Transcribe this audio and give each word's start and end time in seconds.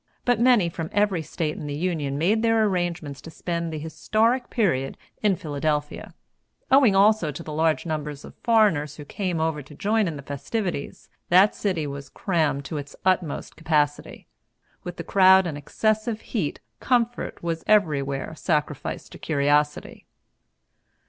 But 0.25 0.39
many 0.41 0.67
from 0.67 0.89
every 0.93 1.21
State 1.21 1.57
in 1.57 1.67
the 1.67 1.75
Union 1.75 2.17
made 2.17 2.41
their 2.41 2.63
arrangements 2.65 3.21
to 3.21 3.29
spend 3.29 3.71
the 3.71 3.77
historic 3.77 4.49
period 4.49 4.97
in 5.21 5.35
Philadelphia. 5.35 6.15
Owing, 6.71 6.95
also, 6.95 7.29
to 7.31 7.43
the 7.43 7.53
large 7.53 7.85
number 7.85 8.09
of 8.09 8.33
foreigners 8.41 8.95
who 8.95 9.05
came 9.05 9.39
over 9.39 9.61
to 9.61 9.75
join 9.75 10.07
in 10.07 10.15
the 10.15 10.23
festivities, 10.23 11.07
that 11.29 11.53
city 11.53 11.85
was 11.85 12.09
crammed 12.09 12.65
to 12.65 12.77
its 12.77 12.95
utmost 13.05 13.55
capacity. 13.55 14.25
With 14.83 14.97
the 14.97 15.03
crowd 15.03 15.45
and 15.45 15.55
excessive 15.55 16.21
heat, 16.21 16.61
comfort 16.79 17.43
was 17.43 17.63
everywhere 17.67 18.33
sacrificed 18.33 19.11
to 19.11 19.19
curiosity. 19.19 20.07